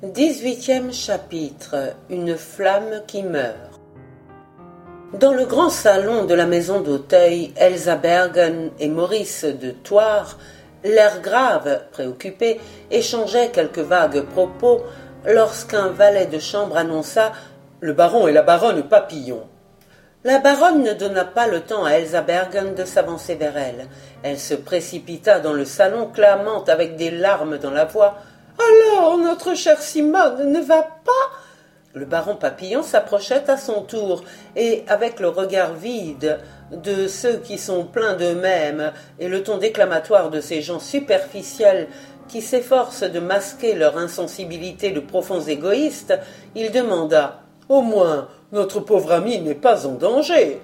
[0.00, 3.80] Dix-huitième chapitre Une flamme qui meurt.
[5.18, 10.38] Dans le grand salon de la maison d'Auteuil, Elsa Bergen et Maurice de Thouars,
[10.84, 12.60] l'air grave, préoccupé,
[12.92, 14.84] échangeaient quelques vagues propos
[15.26, 17.32] lorsqu'un valet de chambre annonça
[17.80, 19.48] Le baron et la baronne Papillon.
[20.22, 23.88] La baronne ne donna pas le temps à Elsa Bergen de s'avancer vers elle.
[24.22, 28.18] Elle se précipita dans le salon, clamant avec des larmes dans la voix
[28.58, 31.12] alors, notre chère Simone ne va pas?
[31.94, 34.22] Le baron Papillon s'approchait à son tour,
[34.56, 36.38] et avec le regard vide
[36.70, 41.88] de ceux qui sont pleins d'eux-mêmes et le ton déclamatoire de ces gens superficiels
[42.28, 46.14] qui s'efforcent de masquer leur insensibilité de profonds égoïstes,
[46.54, 50.60] il demanda Au moins, notre pauvre ami n'est pas en danger.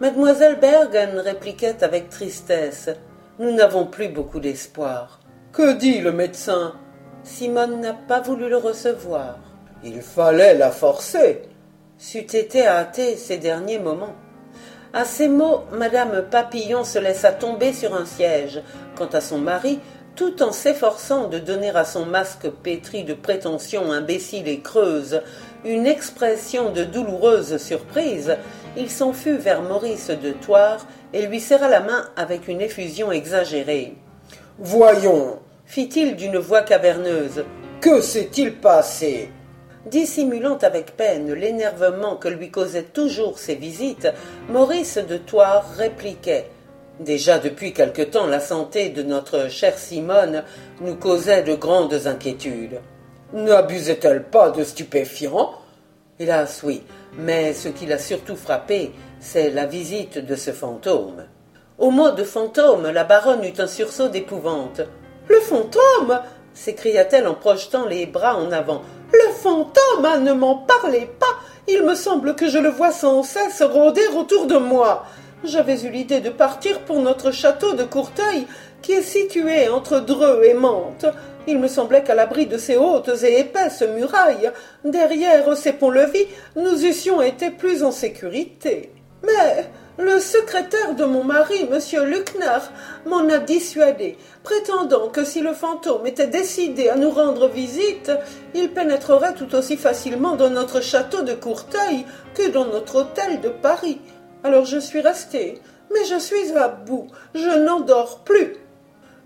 [0.00, 2.90] Mademoiselle Bergen répliquait avec tristesse
[3.38, 5.20] Nous n'avons plus beaucoup d'espoir.
[5.52, 6.74] Que dit le médecin?
[7.22, 9.38] Simone n'a pas voulu le recevoir.
[9.84, 11.42] Il fallait la forcer.
[11.98, 14.14] C'eût été hâté ces derniers moments.
[14.92, 18.62] À ces mots, Madame Papillon se laissa tomber sur un siège.
[18.96, 19.78] Quant à son mari,
[20.16, 25.22] tout en s'efforçant de donner à son masque pétri de prétentions imbéciles et creuses
[25.64, 28.36] une expression de douloureuse surprise,
[28.76, 33.12] il s'en fut vers Maurice de Thouars et lui serra la main avec une effusion
[33.12, 33.94] exagérée.
[34.58, 35.38] Voyons,
[35.70, 37.44] fit-il d'une voix caverneuse.
[37.80, 39.30] Que s'est-il passé?
[39.86, 44.08] Dissimulant avec peine l'énervement que lui causaient toujours ces visites,
[44.48, 46.50] Maurice de Thouars répliquait.
[46.98, 50.42] Déjà depuis quelque temps la santé de notre chère Simone
[50.80, 52.80] nous causait de grandes inquiétudes.
[53.32, 55.52] N'abusait elle pas de stupéfiants?
[56.18, 56.82] Hélas oui,
[57.16, 61.26] mais ce qui l'a surtout frappé, c'est la visite de ce fantôme.
[61.78, 64.80] Au mot de fantôme, la baronne eut un sursaut d'épouvante.
[65.30, 66.20] Le fantôme
[66.54, 68.82] s'écria-t-elle en projetant les bras en avant.
[69.12, 73.22] Le fantôme ah, Ne m'en parlez pas Il me semble que je le vois sans
[73.22, 75.04] cesse rôder autour de moi.
[75.44, 78.48] J'avais eu l'idée de partir pour notre château de Courteuil,
[78.82, 81.06] qui est situé entre Dreux et Mantes.
[81.46, 84.50] Il me semblait qu'à l'abri de ces hautes et épaisses murailles,
[84.84, 86.26] derrière ces ponts-levis,
[86.56, 88.90] nous eussions été plus en sécurité.
[89.22, 91.78] Mais le secrétaire de mon mari, M.
[92.04, 92.58] Luckner,
[93.06, 98.10] m'en a dissuadé, prétendant que si le fantôme était décidé à nous rendre visite,
[98.54, 103.50] il pénétrerait tout aussi facilement dans notre château de Courteuil que dans notre hôtel de
[103.50, 104.00] Paris.
[104.42, 105.60] Alors je suis restée,
[105.92, 108.56] mais je suis à bout, je n'en dors plus.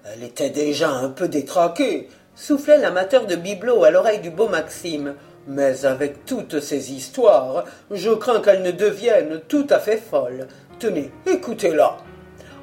[0.04, 5.14] Elle était déjà un peu détraquée, soufflait l'amateur de bibelot à l'oreille du beau Maxime.
[5.46, 10.48] Mais avec toutes ces histoires, je crains qu'elles ne deviennent tout à fait folles.
[10.78, 11.96] Tenez, écoutez-la.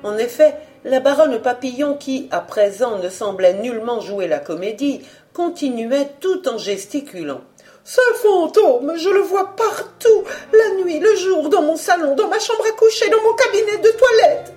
[0.03, 5.01] En effet, la baronne Papillon, qui, à présent, ne semblait nullement jouer la comédie,
[5.33, 7.41] continuait tout en gesticulant.
[7.83, 10.23] Ce fantôme, je le vois partout,
[10.53, 13.77] la nuit, le jour, dans mon salon, dans ma chambre à coucher, dans mon cabinet
[13.77, 14.53] de toilette.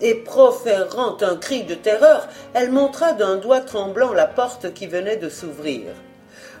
[0.00, 5.16] Et proférant un cri de terreur, elle montra d'un doigt tremblant la porte qui venait
[5.16, 5.84] de s'ouvrir.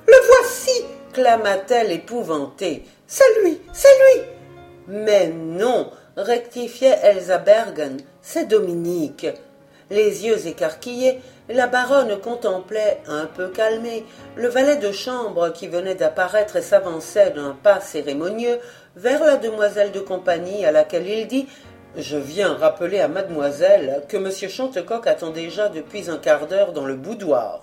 [0.06, 2.84] Le voici clama-t-elle épouvantée.
[3.06, 4.22] C'est lui, c'est lui.
[4.88, 9.26] Mais non, rectifiait Elsa Bergen, c'est Dominique.
[9.90, 14.04] Les yeux écarquillés, la baronne contemplait, un peu calmée,
[14.34, 18.58] le valet de chambre qui venait d'apparaître et s'avançait d'un pas cérémonieux
[18.96, 21.46] vers la demoiselle de compagnie à laquelle il dit
[21.96, 24.50] Je viens rappeler à mademoiselle que M.
[24.50, 27.62] Chantecoq attend déjà depuis un quart d'heure dans le boudoir.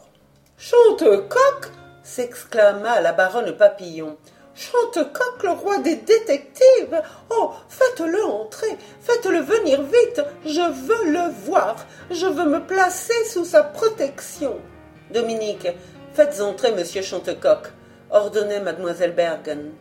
[0.57, 1.71] Chantecoq
[2.03, 4.15] s'exclama la baronne Papillon.
[4.55, 7.01] Chantecoq, le roi des détectives.
[7.29, 7.51] Oh.
[7.69, 8.77] Faites-le entrer.
[9.01, 10.21] Faites-le venir vite.
[10.45, 11.75] Je veux le voir.
[12.11, 14.59] Je veux me placer sous sa protection.
[15.11, 15.67] Dominique,
[16.13, 17.71] faites entrer monsieur Chantecoq,
[18.09, 19.73] ordonnait mademoiselle Bergen.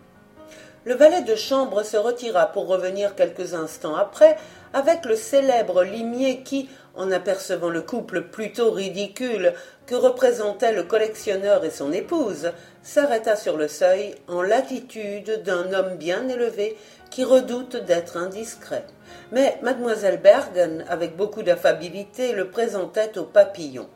[0.85, 4.37] Le valet de chambre se retira pour revenir quelques instants après
[4.73, 9.55] avec le célèbre limier qui, en apercevant le couple plutôt ridicule
[9.87, 12.51] que représentaient le collectionneur et son épouse,
[12.83, 16.77] s'arrêta sur le seuil en l'attitude d'un homme bien élevé
[17.11, 18.85] qui redoute d'être indiscret.
[19.31, 23.89] Mais mademoiselle Bergen, avec beaucoup d'affabilité, le présentait au papillon.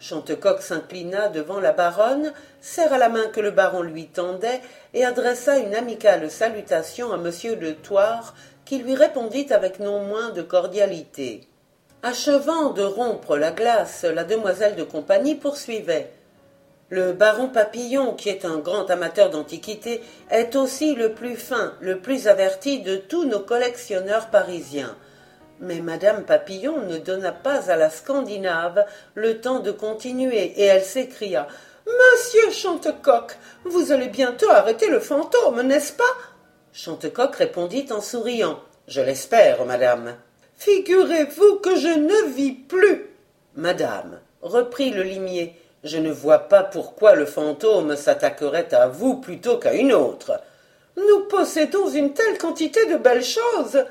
[0.00, 4.60] Chantecoq s'inclina devant la baronne, serra la main que le baron lui tendait
[4.94, 8.34] et adressa une amicale salutation à monsieur de Thouars,
[8.64, 11.48] qui lui répondit avec non moins de cordialité.
[12.02, 16.12] Achevant de rompre la glace, la demoiselle de compagnie poursuivait.
[16.90, 20.00] Le baron Papillon, qui est un grand amateur d'antiquités,
[20.30, 24.96] est aussi le plus fin, le plus averti de tous nos collectionneurs parisiens.
[25.60, 28.84] Mais madame Papillon ne donna pas à la Scandinave
[29.14, 31.48] le temps de continuer, et elle s'écria.
[31.86, 36.04] Monsieur Chantecoq, vous allez bientôt arrêter le fantôme, n'est-ce pas?
[36.72, 38.60] Chantecoq répondit en souriant.
[38.86, 40.14] Je l'espère, madame.
[40.56, 43.06] Figurez-vous que je ne vis plus.
[43.56, 49.58] Madame, reprit le limier, je ne vois pas pourquoi le fantôme s'attaquerait à vous plutôt
[49.58, 50.40] qu'à une autre.
[50.96, 53.84] Nous possédons une telle quantité de belles choses.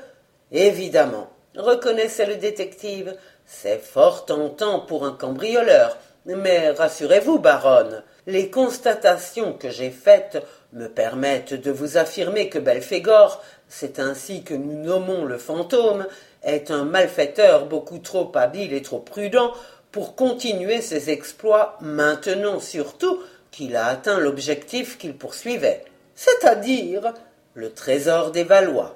[0.52, 3.14] Évidemment, reconnaissait le détective.
[3.46, 5.98] C'est fort tentant pour un cambrioleur.
[6.24, 13.42] Mais rassurez-vous, baronne, les constatations que j'ai faites me permettent de vous affirmer que Belphégor,
[13.68, 16.06] c'est ainsi que nous nommons le fantôme,
[16.42, 19.52] est un malfaiteur beaucoup trop habile et trop prudent
[19.90, 23.20] pour continuer ses exploits maintenant surtout
[23.50, 25.84] qu'il a atteint l'objectif qu'il poursuivait,
[26.14, 27.14] c'est-à-dire
[27.54, 28.94] le trésor des Valois.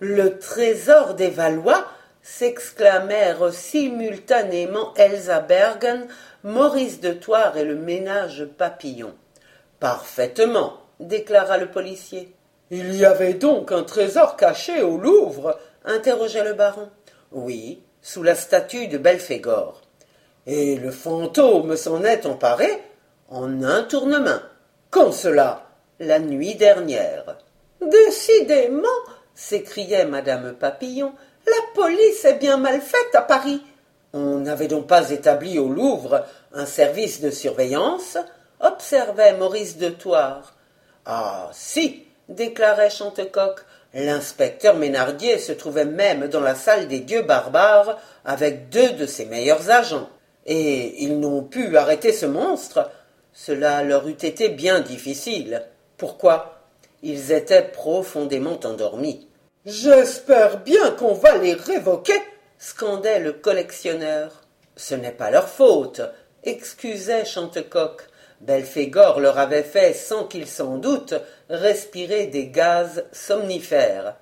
[0.00, 1.86] Le trésor des Valois
[2.24, 6.08] s'exclamèrent simultanément Elsa Bergen,
[6.42, 9.14] Maurice de Thouars et le ménage Papillon.
[9.78, 12.32] Parfaitement, déclara le policier.
[12.70, 16.88] Il y avait donc un trésor caché au Louvre interrogea le baron.
[17.30, 19.82] Oui, sous la statue de Belphégor.
[20.46, 22.68] Et le fantôme s'en est emparé
[23.28, 24.40] en un tournement.
[24.90, 25.66] Quand cela
[26.00, 27.36] La nuit dernière.
[27.82, 28.88] Décidément,
[29.34, 31.12] s'écriait madame Papillon,
[31.46, 33.62] la police est bien mal faite à Paris.
[34.12, 38.16] On n'avait donc pas établi au Louvre un service de surveillance
[38.60, 40.54] observait Maurice de Thouars.
[41.04, 43.60] Ah, si, déclarait Chantecoq,
[43.92, 49.26] l'inspecteur Ménardier se trouvait même dans la salle des dieux barbares avec deux de ses
[49.26, 50.08] meilleurs agents.
[50.46, 52.90] Et ils n'ont pu arrêter ce monstre.
[53.32, 55.62] Cela leur eût été bien difficile.
[55.96, 56.60] Pourquoi?
[57.02, 59.28] Ils étaient profondément endormis.
[59.66, 62.20] J'espère bien qu'on va les révoquer
[62.58, 64.42] scandait le collectionneur.
[64.76, 66.02] Ce n'est pas leur faute,
[66.42, 68.02] excusait Chantecoq.
[68.42, 71.14] Belphégor leur avait fait, sans qu'ils s'en doutent,
[71.48, 74.16] respirer des gaz somnifères.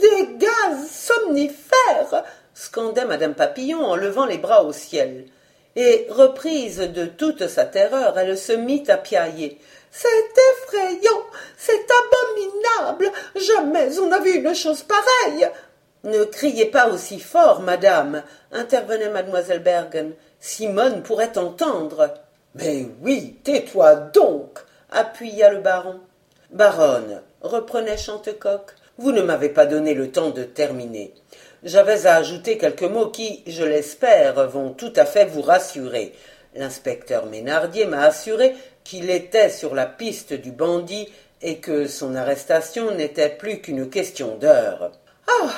[0.00, 5.24] Des gaz somnifères scandait madame Papillon en levant les bras au ciel.
[5.76, 9.58] Et, reprise de toute sa terreur, elle se mit à piailler.
[9.90, 11.24] C'est effrayant,
[11.56, 12.57] c'est abominable,
[13.34, 15.48] jamais on n'a vu une chose pareille.
[16.04, 18.22] Ne criez pas aussi fort, madame,
[18.52, 20.12] intervenait mademoiselle Bergen.
[20.40, 22.14] Simone pourrait entendre.
[22.54, 24.58] Mais oui, tais-toi donc,
[24.90, 26.00] appuya le baron.
[26.50, 31.12] Baronne, reprenait Chantecoq, vous ne m'avez pas donné le temps de terminer.
[31.64, 36.14] J'avais à ajouter quelques mots qui, je l'espère, vont tout à fait vous rassurer.
[36.54, 38.54] L'inspecteur Ménardier m'a assuré
[38.84, 41.08] qu'il était sur la piste du bandit
[41.42, 44.92] et que son arrestation n'était plus qu'une question d'heure.
[45.26, 45.50] Ah.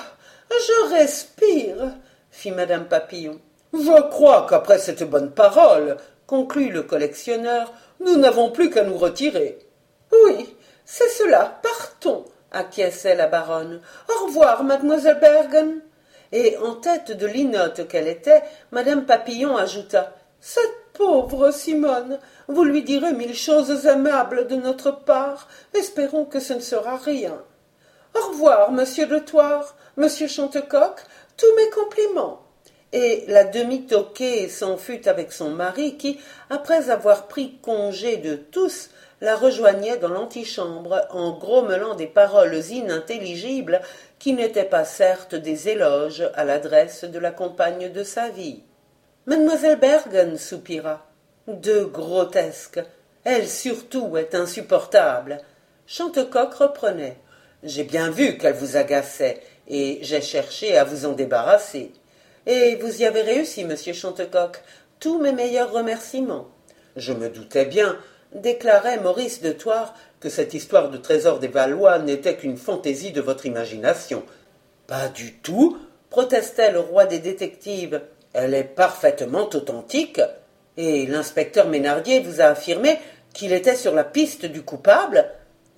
[0.51, 1.93] Je respire,
[2.31, 3.41] fit madame Papillon.
[3.73, 5.97] Je crois qu'après cette bonne parole,
[6.27, 9.59] conclut le collectionneur, nous n'avons plus qu'à nous retirer.
[10.13, 10.55] Oui,
[10.85, 13.81] c'est cela, partons, acquiesçait la baronne.
[14.09, 15.81] Au revoir, mademoiselle Bergen.
[16.33, 18.43] Et en tête de linotte qu'elle était,
[18.73, 20.15] madame Papillon ajouta.
[21.01, 25.49] Pauvre Simone, vous lui direz mille choses aimables de notre part.
[25.73, 27.41] Espérons que ce ne sera rien.
[28.15, 31.01] Au revoir, monsieur de Thouars, monsieur Chantecoq,
[31.39, 32.43] tous mes compliments
[32.93, 38.91] et la demi-toquée s'en fut avec son mari qui, après avoir pris congé de tous,
[39.23, 43.81] la rejoignait dans l'antichambre en grommelant des paroles inintelligibles
[44.19, 48.65] qui n'étaient pas certes des éloges à l'adresse de la compagne de sa vie.
[49.31, 51.07] Mademoiselle Bergen soupira.
[51.47, 52.81] De grotesque.
[53.23, 55.39] Elle surtout est insupportable.
[55.87, 57.17] Chantecoq reprenait.
[57.63, 61.93] J'ai bien vu qu'elle vous agaçait, et j'ai cherché à vous en débarrasser.
[62.45, 64.61] Et vous y avez réussi, monsieur Chantecoq.
[64.99, 66.49] Tous mes meilleurs remerciements.
[66.97, 67.97] Je me doutais bien,
[68.35, 73.21] déclarait Maurice de Thouars, que cette histoire de trésor des Valois n'était qu'une fantaisie de
[73.21, 74.25] votre imagination.
[74.89, 75.79] Pas du tout,
[76.11, 78.01] protestait le roi des détectives.
[78.33, 80.21] Elle est parfaitement authentique.
[80.77, 82.99] Et l'inspecteur Ménardier vous a affirmé
[83.35, 85.27] qu'il était sur la piste du coupable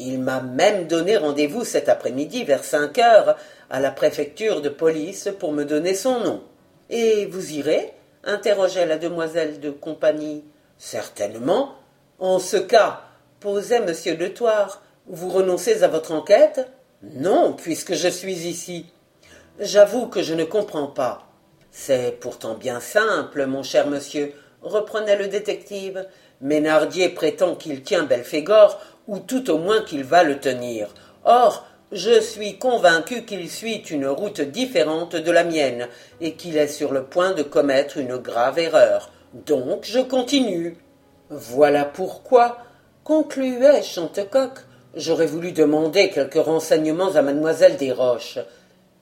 [0.05, 3.37] il m'a même donné rendez-vous cet après-midi vers cinq heures
[3.71, 6.43] à la préfecture de police pour me donner son nom.
[6.91, 7.93] Et vous irez?
[8.25, 10.45] interrogeait la demoiselle de compagnie.
[10.79, 11.75] Certainement.
[12.19, 13.03] En ce cas,
[13.41, 16.69] posait monsieur de Thouars, vous renoncez à votre enquête?
[17.03, 18.87] Non, puisque je suis ici.
[19.59, 21.32] J'avoue que je ne comprends pas.
[21.73, 26.07] C'est pourtant bien simple, mon cher monsieur, reprenait le détective.
[26.41, 30.95] Ménardier prétend qu'il tient Belphégor ou tout au moins qu'il va le tenir.
[31.25, 35.89] Or, Je suis convaincu qu'il suit une route différente de la mienne,
[36.23, 39.11] et qu'il est sur le point de commettre une grave erreur.
[39.35, 40.79] Donc je continue.
[41.29, 42.57] Voilà pourquoi,
[43.05, 44.61] concluait Chantecoq,
[44.95, 48.39] j'aurais voulu demander quelques renseignements à mademoiselle Desroches.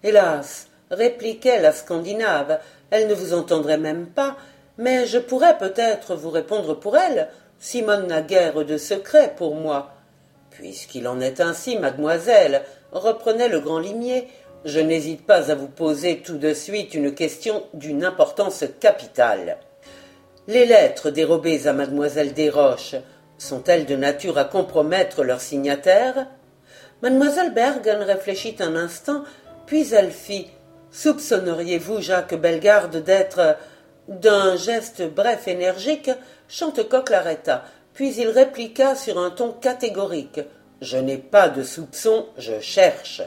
[0.02, 4.36] Hélas, répliquait la Scandinave, elle ne vous entendrait même pas,
[4.78, 7.28] mais je pourrais peut-être vous répondre pour elle.
[7.58, 9.92] Simone n'a guère de secret pour moi.
[10.50, 14.28] Puisqu'il en est ainsi, mademoiselle, reprenait le grand limier,
[14.64, 19.58] je n'hésite pas à vous poser tout de suite une question d'une importance capitale.
[20.48, 22.96] Les lettres dérobées à mademoiselle Desroches
[23.38, 26.26] sont-elles de nature à compromettre leur signataire?
[27.02, 29.24] Mademoiselle Bergen réfléchit un instant,
[29.64, 30.48] puis elle fit
[30.92, 33.56] Soupçonneriez-vous Jacques Bellegarde d'être.
[34.08, 36.10] D'un geste bref énergique,
[36.48, 40.40] Chantecoq l'arrêta, puis il répliqua sur un ton catégorique.
[40.80, 43.22] Je n'ai pas de soupçon, je cherche.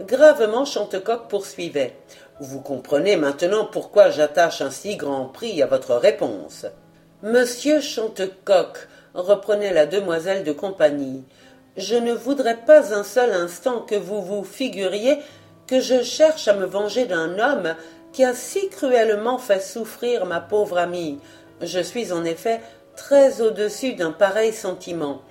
[0.00, 1.96] Gravement Chantecoq poursuivait.
[2.40, 6.64] Vous comprenez maintenant pourquoi j'attache un si grand prix à votre réponse.
[7.22, 11.24] Monsieur Chantecoq, reprenait la demoiselle de compagnie,
[11.76, 15.18] je ne voudrais pas un seul instant que vous vous figuriez
[15.66, 17.74] que je cherche à me venger d'un homme
[18.12, 21.18] qui a si cruellement fait souffrir ma pauvre amie.
[21.60, 22.60] Je suis en effet
[22.96, 25.22] très au-dessus d'un pareil sentiment.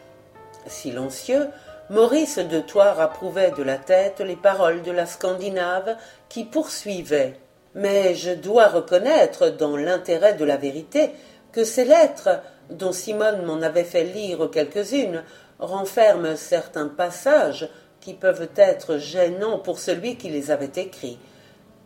[0.68, 1.48] Silencieux,
[1.90, 5.98] Maurice de Thouars approuvait de la tête les paroles de la Scandinave
[6.30, 7.34] qui poursuivait.
[7.76, 11.12] Mais je dois reconnaître, dans l'intérêt de la vérité,
[11.52, 15.24] que ces lettres, dont Simone m'en avait fait lire quelques-unes,
[15.60, 17.70] renferment certains passages
[18.06, 21.18] qui peuvent être gênants pour celui qui les avait écrits.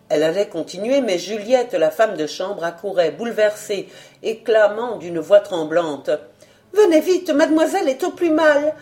[0.10, 3.88] Elle allait continuer, mais Juliette, la femme de chambre, accourait, bouleversée,
[4.22, 6.10] et clamant d'une voix tremblante.
[6.74, 8.76] Venez vite, mademoiselle est au plus mal.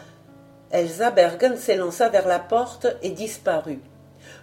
[0.71, 3.81] Elsa Bergen s'élança vers la porte et disparut.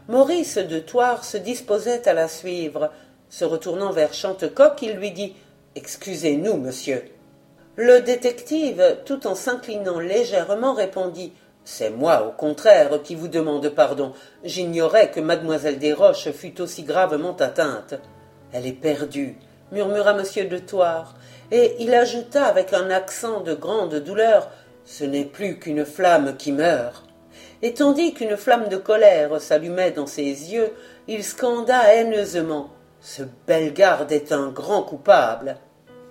[0.07, 2.93] Maurice de Thouars se disposait à la suivre.
[3.29, 5.35] Se retournant vers Chantecoq, il lui dit
[5.75, 7.03] Excusez-nous, monsieur.
[7.75, 11.33] Le détective, tout en s'inclinant légèrement, répondit
[11.65, 14.13] c'est moi, au contraire, qui vous demande pardon.
[14.45, 17.95] J'ignorais que mademoiselle Desroches fût aussi gravement atteinte.
[18.53, 19.37] Elle est perdue,
[19.73, 21.15] murmura monsieur de Thouars,
[21.51, 24.51] et il ajouta avec un accent de grande douleur.
[24.85, 27.07] Ce n'est plus qu'une flamme qui meurt.
[27.63, 30.71] Et tandis qu'une flamme de colère s'allumait dans ses yeux,
[31.09, 32.69] il scanda haineusement.
[33.01, 35.57] Ce Bellegarde est un grand coupable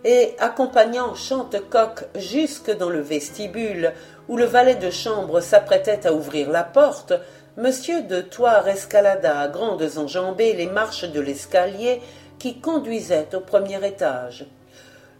[0.03, 3.93] et accompagnant Chantecoq jusque dans le vestibule,
[4.27, 7.13] où le valet de chambre s'apprêtait à ouvrir la porte,
[7.55, 12.01] Monsieur de Thouars escalada à grandes enjambées les marches de l'escalier
[12.39, 14.47] qui conduisait au premier étage.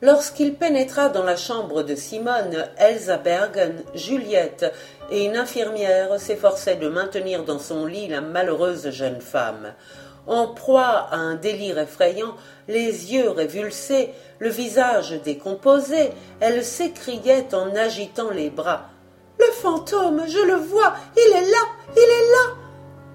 [0.01, 4.73] Lorsqu'il pénétra dans la chambre de Simone, Elsa Bergen, Juliette
[5.11, 9.71] et une infirmière s'efforçaient de maintenir dans son lit la malheureuse jeune femme.
[10.25, 12.35] En proie à un délire effrayant,
[12.67, 18.89] les yeux révulsés, le visage décomposé, elle s'écriait en agitant les bras.
[19.39, 22.55] Le fantôme, je le vois, il est là, il est là.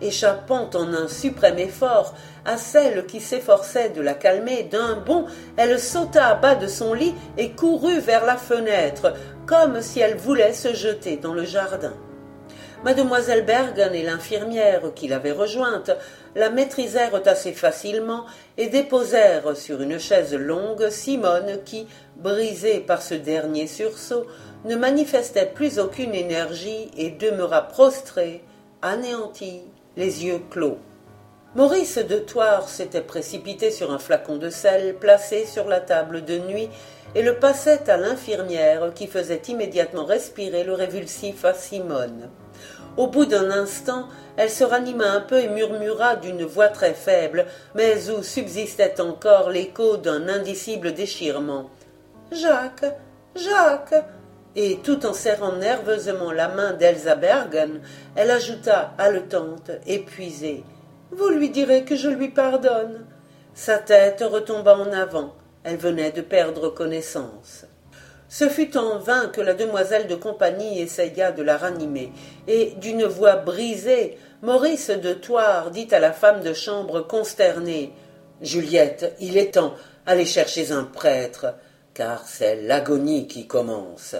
[0.00, 5.80] Échappant en un suprême effort à celle qui s'efforçait de la calmer, d'un bond, elle
[5.80, 9.14] sauta à bas de son lit et courut vers la fenêtre,
[9.46, 11.94] comme si elle voulait se jeter dans le jardin.
[12.84, 15.90] Mademoiselle Bergen et l'infirmière qui l'avait rejointe
[16.36, 18.24] la maîtrisèrent assez facilement
[18.56, 24.26] et déposèrent sur une chaise longue Simone qui, brisée par ce dernier sursaut,
[24.64, 28.44] ne manifestait plus aucune énergie et demeura prostrée,
[28.80, 29.62] anéantie,
[29.96, 30.78] les yeux clos.
[31.54, 36.36] Maurice de Thouars s'était précipité sur un flacon de sel placé sur la table de
[36.36, 36.68] nuit
[37.14, 42.28] et le passait à l'infirmière qui faisait immédiatement respirer le révulsif à Simone.
[42.98, 47.46] Au bout d'un instant, elle se ranima un peu et murmura d'une voix très faible,
[47.74, 51.70] mais où subsistait encore l'écho d'un indicible déchirement.
[52.30, 52.94] Jacques.
[53.34, 54.04] Jacques.
[54.54, 57.80] Et tout en serrant nerveusement la main d'Elsa Bergen,
[58.16, 60.62] elle ajouta, haletante, épuisée.
[61.10, 63.06] Vous lui direz que je lui pardonne.
[63.54, 65.34] Sa tête retomba en avant.
[65.64, 67.64] Elle venait de perdre connaissance.
[68.28, 72.12] Ce fut en vain que la demoiselle de compagnie essaya de la ranimer,
[72.46, 77.92] et d'une voix brisée, Maurice de Thouars dit à la femme de chambre consternée
[78.42, 79.74] Juliette, il est temps,
[80.06, 81.54] allez chercher un prêtre,
[81.94, 84.14] car c'est l'agonie qui commence.